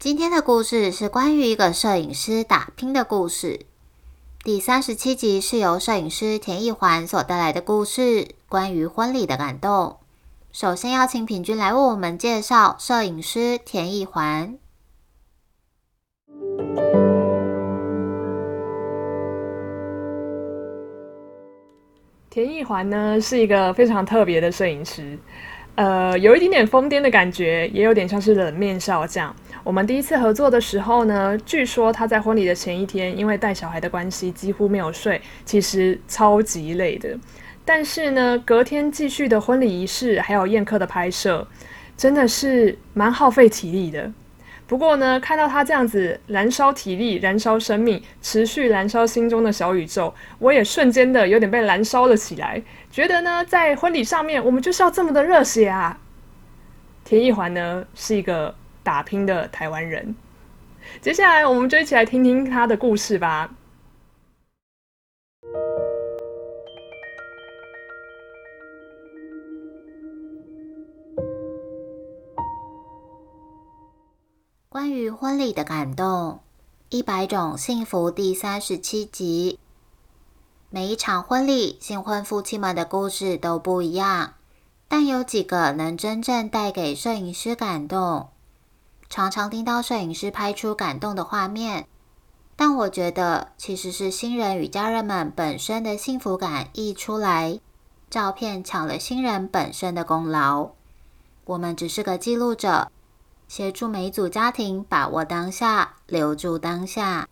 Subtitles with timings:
[0.00, 3.66] 今天的故事是关于一个摄影师打拼的故事。
[4.42, 9.98] 第三十七集是由摄影师田一环所带来的故事，关于婚礼的感动。
[10.52, 14.58] 首先邀请品君来为我们介绍摄影师田一环。
[22.30, 25.18] 田一环呢是一个非常特别的摄影师，
[25.76, 29.34] 呃，有一点点疯癫的感觉，也有点像是冷面少将。
[29.64, 37.16] 我们第一次合作的时候呢，据说他在婚礼的前一天，因为带小孩的关系几乎没有睡，其实超级累的。
[37.64, 41.46] 但是呢，隔天继续的婚礼仪式还有宴客的拍摄，
[41.96, 44.10] 真的是蛮耗费体力的。
[44.70, 52.62] 不过呢，看到他这样子燃烧体力、燃烧生命、持续燃烧心中的小宇宙，我也瞬间的有点被燃烧了起来。
[52.88, 55.98] 觉得呢，在婚礼上面，我们就是要这么的热血啊！
[57.02, 58.54] 田一环呢，是一个。
[58.82, 60.16] 打拼的台湾人，
[61.02, 63.50] 接下来我们就一起来听听他的故事吧。
[74.72, 76.38] 关于婚礼的感动，
[76.90, 79.58] 一百种幸福第三十七集。
[80.68, 84.34] 每一场婚礼，新婚夫妻们的故事都不一样，
[84.86, 88.28] 但有几个能真正带给摄影师感动。
[89.08, 91.88] 常常听到摄影师拍出感动的画面，
[92.54, 97.58] 但我觉得其实是新人与家人们本身的幸福感溢出来，
[98.08, 100.70] 照片抢了新人本身的功劳。
[101.46, 102.92] 我们只是个记录者，
[103.50, 107.28] 协助每组家庭把握当下，留住当下。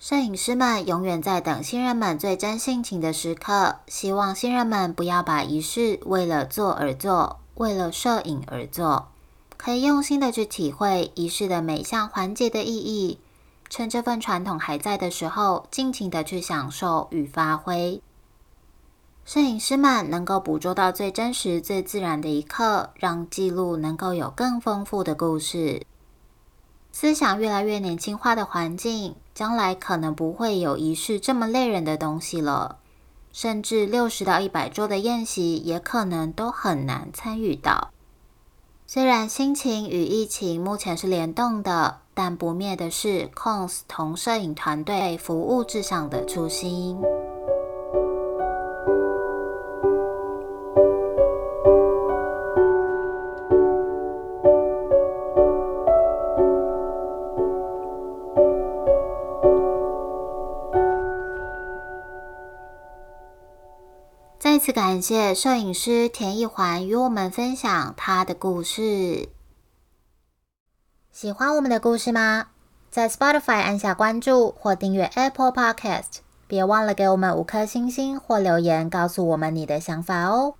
[0.00, 9.06] 摄影师们永远在等新人们最真性情的时刻，希望新人们不要把仪式为了做而做，为了摄影而做。
[9.56, 13.20] 可以用心的去体会仪式的每项环节的意义，
[13.68, 18.02] 趁这份传统还在的时候，尽情的去享受与发挥。
[19.26, 25.84] 摄影师们能够捕捉到最真实、最自然的一刻，让记录能够有更丰富的故事。
[26.92, 32.78] 思想越来越年轻化的环境，将来可能不会有仪式这么累人的东西了，
[33.32, 37.90] 甚至六十到一百桌的宴席，也可能都很难参与到。
[38.86, 46.96] 虽然心情与疫情目前是联动的，但不灭的是 Cons 同摄影团队服务至上的初心。
[64.56, 69.28] 再次感谢摄影师田一环与我们分享他的故事。
[71.12, 72.46] 喜欢我们的故事吗？
[72.88, 80.54] 在 Spotify 按下关注或订阅 Apple Podcast，别忘了给我们五颗星星或留言，告诉我们你的想法哦。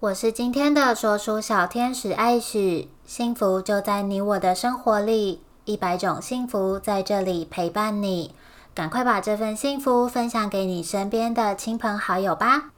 [0.00, 8.34] 我是今天的说书小天使艾许，幸福就在你我的生活里，一百种幸福在这里陪伴你。
[8.74, 12.72] 赶快把这份幸福分享给你身边的亲朋好友吧。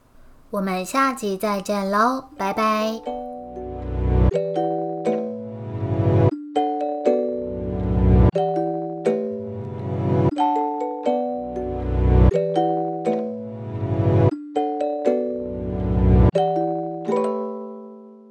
[0.49, 3.01] 我们下集再见喽，拜拜。